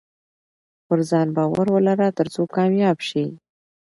[0.87, 3.25] پرځان باور ولره ترڅو کامياب سې